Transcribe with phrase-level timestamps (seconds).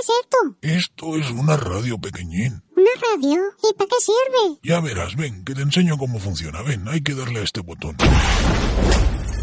[0.00, 0.56] esto?
[0.62, 2.62] Esto es una radio pequeñín.
[2.76, 3.40] ¿Una radio?
[3.68, 4.60] ¿Y para qué sirve?
[4.62, 6.62] Ya verás, ven, que te enseño cómo funciona.
[6.62, 7.96] Ven, hay que darle a este botón.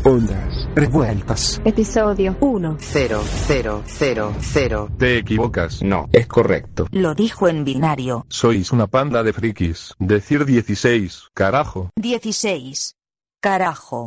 [0.03, 1.61] Ondas revueltas.
[1.65, 2.77] Episodio 1.
[2.79, 4.89] Cero, cero, cero, cero.
[4.99, 5.81] Te equivocas.
[5.81, 6.87] No, es correcto.
[6.91, 8.25] Lo dijo en binario.
[8.29, 9.93] Sois una panda de frikis.
[9.97, 11.89] Decir 16, carajo.
[11.95, 12.95] 16.
[13.39, 14.05] Carajo.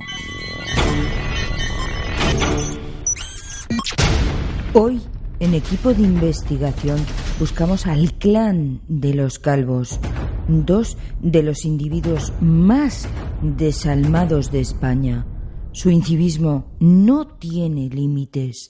[4.74, 5.00] Hoy,
[5.40, 6.98] en equipo de investigación,
[7.38, 10.00] buscamos al clan de los calvos,
[10.48, 13.08] dos de los individuos más
[13.42, 15.26] desalmados de España.
[15.72, 18.68] Su incivismo no tiene límites.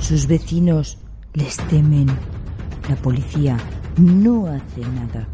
[0.00, 0.98] Sus vecinos
[1.34, 2.06] les temen.
[2.88, 3.56] La policía
[3.96, 5.28] no hace nada.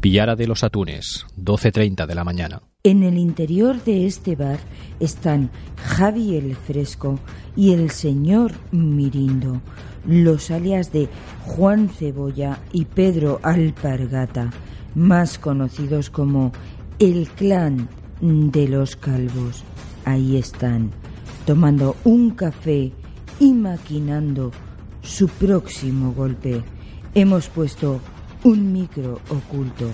[0.00, 2.62] Pillara de los Atunes, 12.30 de la mañana.
[2.82, 4.58] En el interior de este bar
[4.98, 7.20] están Javi el Fresco
[7.54, 9.60] y el señor Mirindo,
[10.06, 11.10] los alias de
[11.44, 14.50] Juan Cebolla y Pedro Alpargata,
[14.94, 16.52] más conocidos como
[16.98, 17.90] el clan
[18.22, 19.64] de los calvos.
[20.06, 20.92] Ahí están,
[21.44, 22.90] tomando un café
[23.38, 24.50] y maquinando
[25.02, 26.62] su próximo golpe.
[27.14, 28.00] Hemos puesto
[28.44, 29.90] un micro oculto.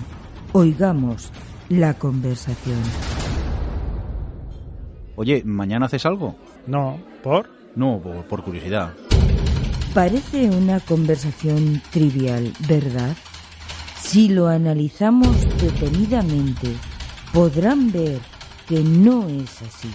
[0.53, 1.31] Oigamos
[1.69, 2.81] la conversación.
[5.15, 6.35] Oye, ¿mañana haces algo?
[6.67, 7.49] No, ¿por?
[7.75, 8.93] No, por, por curiosidad.
[9.93, 13.15] Parece una conversación trivial, ¿verdad?
[13.99, 16.67] Si lo analizamos detenidamente,
[17.33, 18.19] podrán ver
[18.67, 19.89] que no es así.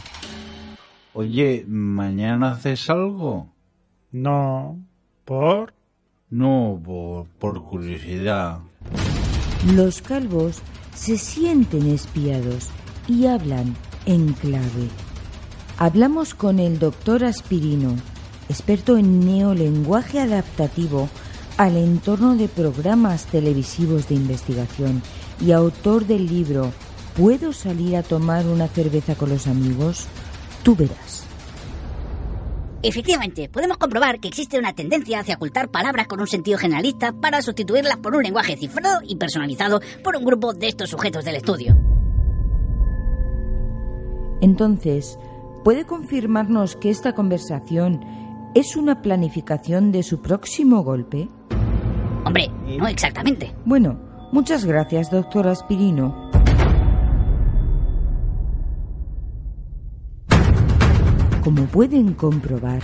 [1.14, 3.52] Oye, ¿mañana haces algo?
[4.10, 4.78] No,
[5.24, 5.74] ¿por?
[6.32, 6.80] No,
[7.38, 8.58] por, curiosidad.
[9.74, 10.62] Los calvos
[10.94, 12.70] se sienten espiados
[13.06, 13.76] y hablan
[14.06, 14.88] en clave.
[15.76, 17.94] Hablamos con el doctor Aspirino,
[18.48, 21.08] experto en neolenguaje adaptativo
[21.58, 25.02] al entorno de programas televisivos de investigación
[25.38, 26.72] y autor del libro
[27.14, 30.06] ¿Puedo salir a tomar una cerveza con los amigos?
[30.62, 31.26] Tú verás.
[32.84, 37.40] Efectivamente, podemos comprobar que existe una tendencia hacia ocultar palabras con un sentido generalista para
[37.40, 41.76] sustituirlas por un lenguaje cifrado y personalizado por un grupo de estos sujetos del estudio.
[44.40, 45.16] Entonces,
[45.62, 48.00] ¿puede confirmarnos que esta conversación
[48.56, 51.28] es una planificación de su próximo golpe?
[52.24, 53.54] Hombre, no exactamente.
[53.64, 54.00] Bueno,
[54.32, 56.21] muchas gracias, doctor Aspirino.
[61.42, 62.80] Como pueden comprobar,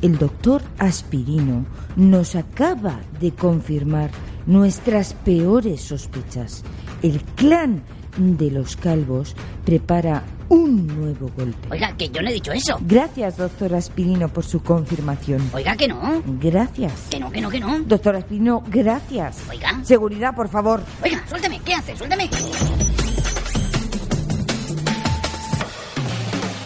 [0.00, 1.66] el doctor Aspirino
[1.96, 4.10] nos acaba de confirmar
[4.46, 6.64] nuestras peores sospechas.
[7.02, 7.82] El clan
[8.16, 11.68] de los calvos prepara un nuevo golpe.
[11.70, 12.78] Oiga, que yo no he dicho eso.
[12.80, 15.50] Gracias, doctor Aspirino, por su confirmación.
[15.52, 16.22] Oiga, que no.
[16.40, 17.08] Gracias.
[17.10, 17.80] Que no, que no, que no.
[17.80, 19.44] Doctor Aspirino, gracias.
[19.50, 19.78] Oiga.
[19.84, 20.82] Seguridad, por favor.
[21.04, 21.60] Oiga, suélteme.
[21.64, 21.94] ¿Qué hace?
[21.96, 22.30] Suélteme.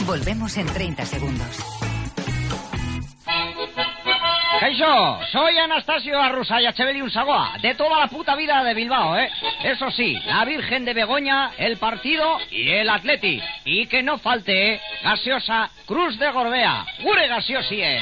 [0.07, 1.65] Volvemos en 30 segundos.
[4.61, 9.31] Kaixo, soy Anastasio Arrusa y un Sagoa, de toda la puta vida de Bilbao, ¿eh?
[9.63, 13.41] Eso sí, la Virgen de Begoña, el partido y el Atleti.
[13.65, 14.81] Y que no falte, ¿eh?
[15.03, 18.01] Gaseosa Cruz de Gorbea, gure gaseosie.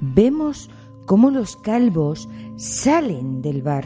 [0.00, 0.70] Vemos
[1.06, 3.84] cómo los calvos salen del bar.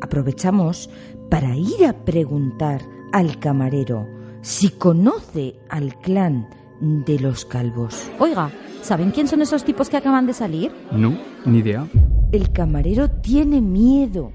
[0.00, 0.90] Aprovechamos
[1.34, 2.80] para ir a preguntar
[3.12, 4.08] al camarero
[4.40, 6.48] si conoce al clan
[6.80, 8.08] de los calvos.
[8.20, 8.52] Oiga,
[8.82, 10.70] ¿saben quién son esos tipos que acaban de salir?
[10.92, 11.88] No, ni idea.
[12.30, 14.30] El camarero tiene miedo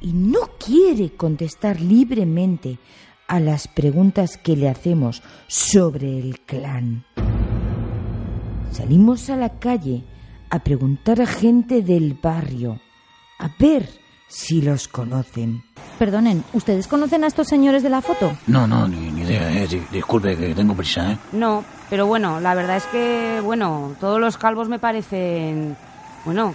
[0.00, 2.78] y no quiere contestar libremente
[3.26, 7.06] a las preguntas que le hacemos sobre el clan.
[8.70, 10.04] Salimos a la calle
[10.50, 12.78] a preguntar a gente del barrio,
[13.40, 15.62] a ver si los conocen.
[15.98, 18.32] Perdonen, ¿ustedes conocen a estos señores de la foto?
[18.46, 19.66] No, no, ni, ni idea, eh.
[19.66, 21.18] Di- Disculpe que tengo prisa, ¿eh?
[21.32, 25.76] No, pero bueno, la verdad es que, bueno, todos los calvos me parecen,
[26.24, 26.54] bueno,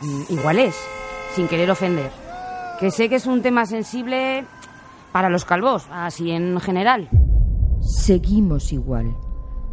[0.00, 0.74] mm, iguales,
[1.34, 2.10] sin querer ofender.
[2.80, 4.44] Que sé que es un tema sensible
[5.12, 7.08] para los calvos, así en general.
[7.80, 9.14] Seguimos igual.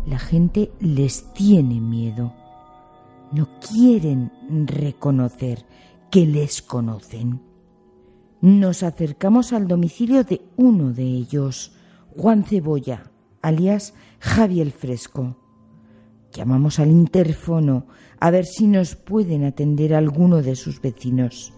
[0.06, 2.34] La gente les tiene miedo.
[3.31, 4.31] No quieren
[4.66, 5.66] reconocer
[6.11, 7.41] que les conocen.
[8.41, 11.75] Nos acercamos al domicilio de uno de ellos,
[12.15, 13.03] Juan Cebolla,
[13.41, 15.35] alias Javi el Fresco.
[16.31, 17.88] Llamamos al interfono
[18.19, 21.53] a ver si nos pueden atender alguno de sus vecinos.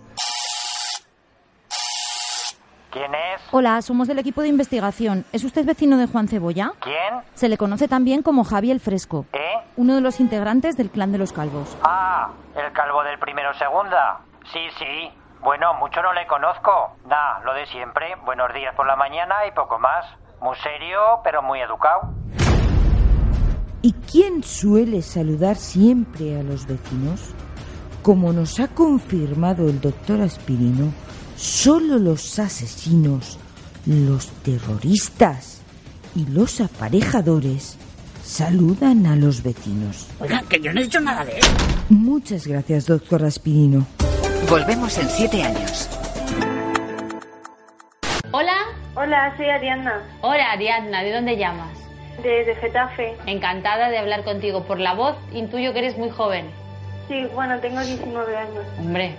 [2.91, 3.41] ¿Quién es?
[3.51, 5.23] Hola, somos del equipo de investigación.
[5.31, 6.73] ¿Es usted vecino de Juan Cebolla?
[6.81, 7.23] ¿Quién?
[7.35, 9.39] Se le conoce también como Javi el Fresco, ¿Eh?
[9.77, 11.77] uno de los integrantes del clan de los calvos.
[11.83, 14.19] Ah, el calvo del primero segunda.
[14.51, 15.11] Sí, sí.
[15.41, 16.95] Bueno, mucho no le conozco.
[17.05, 18.15] Nah, lo de siempre.
[18.25, 20.05] Buenos días por la mañana y poco más.
[20.41, 22.13] Muy serio, pero muy educado.
[23.81, 27.33] ¿Y quién suele saludar siempre a los vecinos?
[28.03, 30.91] Como nos ha confirmado el doctor Aspirino,
[31.35, 33.39] solo los asesinos,
[33.85, 35.61] los terroristas
[36.15, 37.77] y los aparejadores
[38.23, 40.07] saludan a los vecinos.
[40.19, 41.49] Oigan, que yo no he dicho nada de eso.
[41.89, 43.85] Muchas gracias, doctor Aspirino.
[44.51, 45.89] Volvemos en siete años.
[48.33, 48.57] Hola.
[48.95, 51.03] Hola, soy Ariadna, Hola, Ariadna.
[51.03, 51.69] ¿De dónde llamas?
[52.21, 53.15] desde Getafe.
[53.27, 54.65] Encantada de hablar contigo.
[54.65, 56.51] Por la voz, intuyo que eres muy joven.
[57.07, 58.65] Sí, bueno, tengo 19 años.
[58.77, 59.15] Hombre,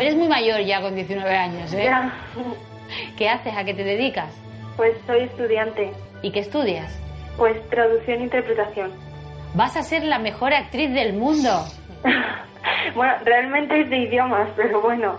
[0.00, 1.84] eres muy mayor ya con 19 años, ¿eh?
[1.84, 2.12] Ya.
[3.16, 3.54] ¿Qué haces?
[3.56, 4.34] ¿A qué te dedicas?
[4.76, 5.92] Pues soy estudiante.
[6.22, 6.92] ¿Y qué estudias?
[7.36, 8.90] Pues traducción e interpretación.
[9.54, 11.64] Vas a ser la mejor actriz del mundo.
[12.94, 15.18] Bueno, realmente es de idiomas, pero bueno.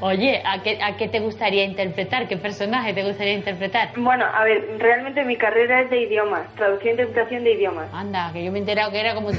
[0.00, 2.28] Oye, ¿a qué, ¿a qué te gustaría interpretar?
[2.28, 3.90] ¿Qué personaje te gustaría interpretar?
[3.96, 7.88] Bueno, a ver, realmente mi carrera es de idiomas, traducción e interpretación de idiomas.
[7.92, 9.30] Anda, que yo me he enterado que era como...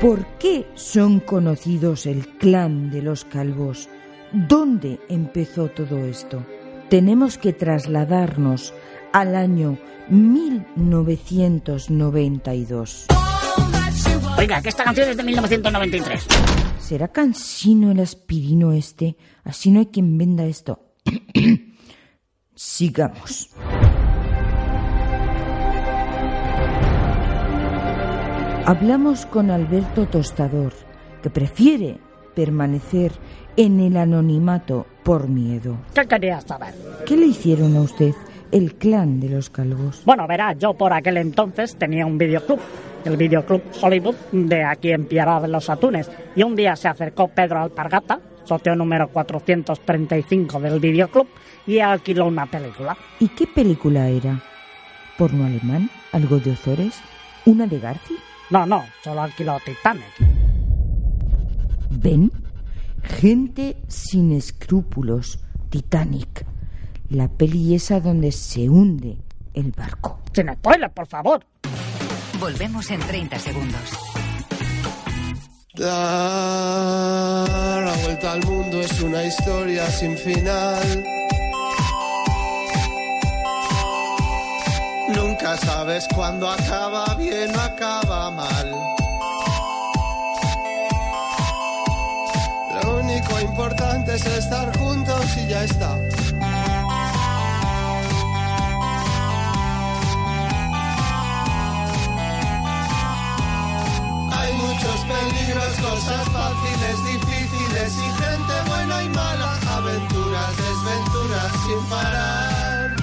[0.00, 3.90] ¿Por qué son conocidos el clan de los calvos?
[4.32, 6.42] ¿Dónde empezó todo esto?
[6.90, 8.74] Tenemos que trasladarnos
[9.12, 9.78] al año
[10.08, 13.06] 1992.
[14.36, 16.26] Oiga, que esta canción es de 1993.
[16.80, 19.16] ¿Será cansino el aspirino este?
[19.44, 20.80] Así no hay quien venda esto.
[22.56, 23.50] Sigamos.
[28.66, 30.72] Hablamos con Alberto Tostador,
[31.22, 32.00] que prefiere
[32.34, 33.12] permanecer
[33.56, 35.76] en el anonimato por miedo.
[35.94, 36.74] ¿Qué querías saber?
[37.06, 38.14] ¿Qué le hicieron a usted
[38.52, 40.02] el clan de los calvos?
[40.04, 42.58] Bueno, verá, yo por aquel entonces tenía un videoclub,
[43.04, 47.28] el videoclub Hollywood de aquí en Piedra de los Atunes, y un día se acercó
[47.28, 51.28] Pedro Alpargata, socio número 435 del videoclub,
[51.66, 52.96] y alquiló una película.
[53.18, 54.42] ¿Y qué película era?
[55.16, 55.90] ¿Porno alemán?
[56.12, 57.00] ¿Algo de Ozores?
[57.46, 58.16] ¿Una de Garci?
[58.50, 60.04] No, no, solo alquiló Titanic.
[61.90, 62.30] ¿Ven?
[63.02, 65.40] Gente sin escrúpulos.
[65.70, 66.46] Titanic.
[67.08, 69.18] La peli esa donde se hunde
[69.54, 70.20] el barco.
[70.32, 71.44] Sin spoiler, por favor.
[72.38, 73.80] Volvemos en 30 segundos.
[75.74, 75.88] Dar
[77.84, 81.04] la vuelta al mundo es una historia sin final.
[85.14, 88.99] Nunca sabes cuándo acaba bien o acaba mal.
[93.60, 95.94] Importante es estar juntos y ya está.
[104.32, 109.58] Hay muchos peligros, cosas fáciles, difíciles y gente buena y mala.
[109.76, 112.96] Aventuras, desventuras sin parar.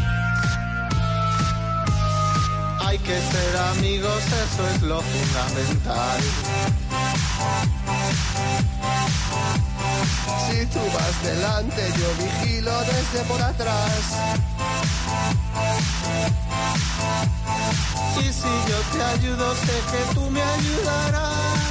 [2.80, 6.22] Hay que ser amigos, eso es lo fundamental.
[10.50, 14.02] Si tú vas delante, yo vigilo desde por atrás.
[18.20, 21.68] Y si yo te ayudo, sé que tú me ayudarás.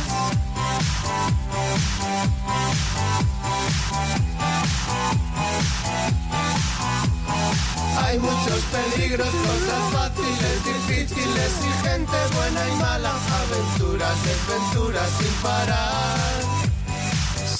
[7.98, 13.12] Hay muchos peligros, cosas fáciles, difíciles y gente buena y mala.
[13.40, 16.45] Aventuras, desventuras sin parar.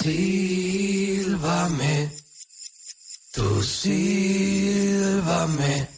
[0.07, 2.09] Sílvame,
[3.35, 5.89] tú sílvame.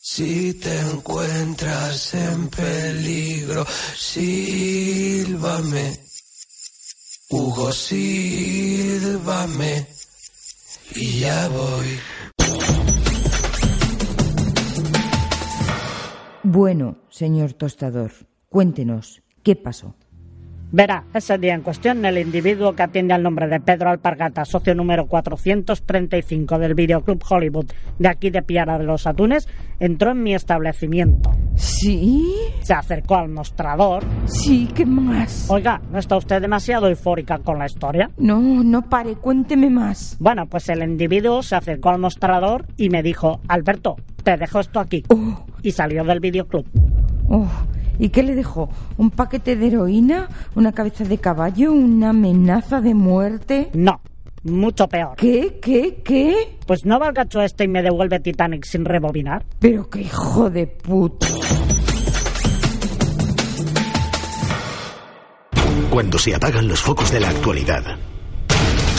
[0.00, 5.98] Si te encuentras en peligro, sílvame.
[7.30, 9.88] Hugo, sílvame.
[10.94, 11.98] Y ya voy.
[16.44, 18.12] Bueno, señor tostador,
[18.48, 19.96] cuéntenos, ¿qué pasó?
[20.76, 24.74] Verá, ese día en cuestión, el individuo que atiende al nombre de Pedro Alpargata, socio
[24.74, 27.66] número 435 del Videoclub Hollywood
[28.00, 29.46] de aquí de Piara de los Atunes,
[29.78, 31.30] entró en mi establecimiento.
[31.54, 32.34] ¿Sí?
[32.62, 34.02] Se acercó al mostrador.
[34.24, 35.48] Sí, ¿qué más?
[35.48, 38.10] Oiga, ¿no está usted demasiado eufórica con la historia?
[38.16, 40.16] No, no pare, cuénteme más.
[40.18, 44.80] Bueno, pues el individuo se acercó al mostrador y me dijo, Alberto, te dejo esto
[44.80, 45.04] aquí.
[45.62, 46.66] Y salió del videoclub.
[47.28, 47.46] Oh,
[47.98, 48.68] ¿Y qué le dejó?
[48.96, 50.28] ¿Un paquete de heroína?
[50.54, 51.72] ¿Una cabeza de caballo?
[51.72, 53.70] ¿Una amenaza de muerte?
[53.74, 54.00] No,
[54.42, 55.16] mucho peor.
[55.16, 55.58] ¿Qué?
[55.62, 56.02] ¿Qué?
[56.04, 56.58] ¿Qué?
[56.66, 59.44] Pues no va el gacho este y me devuelve Titanic sin rebobinar.
[59.58, 61.26] Pero qué hijo de puta.
[65.90, 67.84] Cuando se apagan los focos de la actualidad,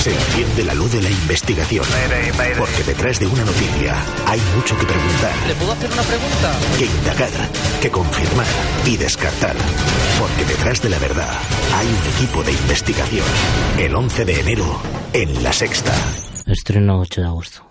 [0.06, 1.84] se enciende la luz de la investigación.
[2.60, 3.96] Porque detrás de una noticia
[4.28, 6.52] hay mucho que preguntar, ¿Le puedo hacer una pregunta?
[6.78, 7.50] que indagar,
[7.82, 8.46] que confirmar
[8.86, 9.56] y descartar.
[10.20, 11.34] Porque detrás de la verdad
[11.76, 13.26] hay un equipo de investigación.
[13.80, 14.80] El 11 de enero,
[15.14, 15.94] en La Sexta.
[16.46, 17.68] Estreno 8 de agosto.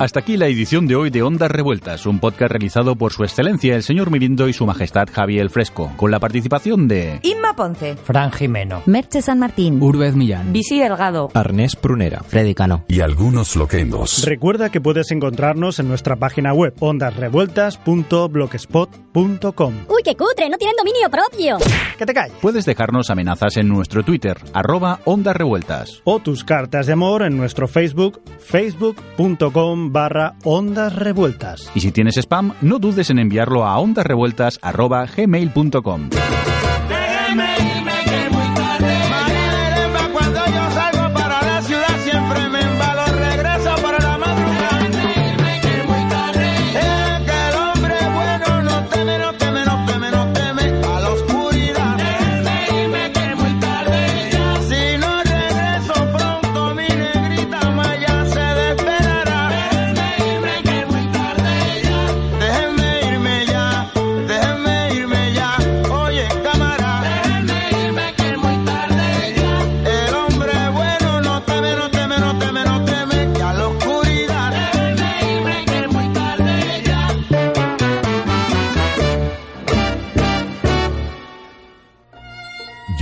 [0.00, 3.76] Hasta aquí la edición de hoy de Ondas Revueltas, un podcast realizado por su excelencia
[3.76, 7.96] el señor Mirindo y su majestad Javier el Fresco, con la participación de Inma Ponce.
[7.96, 8.82] Fran Jimeno.
[8.86, 9.82] Merche San Martín.
[9.82, 10.54] Urbez Millán.
[10.54, 11.28] Visi Delgado.
[11.34, 12.22] Arnés Prunera.
[12.26, 12.82] Freddy Cano.
[12.88, 14.24] Y algunos loquendos.
[14.24, 19.74] Recuerda que puedes encontrarnos en nuestra página web ondasrevueltas.blogspot.com.
[19.86, 21.58] Uy, qué cutre, no tienen dominio propio.
[21.98, 22.38] Que te calles.
[22.40, 26.00] Puedes dejarnos amenazas en nuestro Twitter, arroba Ondas Revueltas.
[26.04, 31.70] O tus cartas de amor en nuestro Facebook, facebook.com barra ondas revueltas.
[31.74, 34.58] Y si tienes spam, no dudes en enviarlo a ondasrevueltas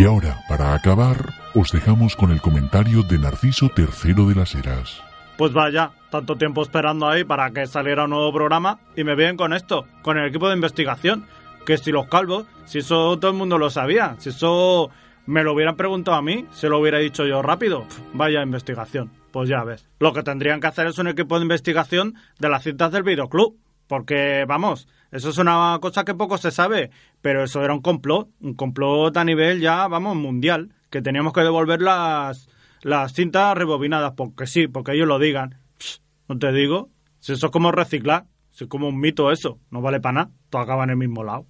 [0.09, 5.03] ahora, para acabar, os dejamos con el comentario de Narciso III de las Heras.
[5.37, 9.37] Pues vaya, tanto tiempo esperando ahí para que saliera un nuevo programa y me vienen
[9.37, 11.27] con esto, con el equipo de investigación.
[11.67, 14.91] Que si los calvos, si eso todo el mundo lo sabía, si eso
[15.27, 17.85] me lo hubieran preguntado a mí, se lo hubiera dicho yo rápido.
[18.15, 19.87] Vaya investigación, pues ya ves.
[20.01, 23.57] Lo que tendrían que hacer es un equipo de investigación de las cintas del videoclub.
[23.89, 26.91] Porque, vamos, eso es una cosa que poco se sabe,
[27.23, 31.41] pero eso era un complot, un complot a nivel ya, vamos, mundial, que teníamos que
[31.41, 32.49] devolver las,
[32.83, 35.63] las cintas rebobinadas, porque sí, porque ellos lo digan.
[35.79, 39.59] Pss, no te digo, si eso es como reciclar, si es como un mito eso,
[39.71, 41.47] no vale para nada, todo acaba en el mismo lado.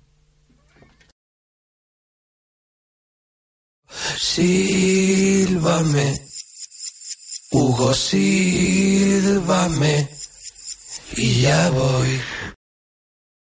[4.16, 6.14] Sílvame,
[7.50, 8.98] Hugo, sílvame
[11.16, 12.20] y ya voy.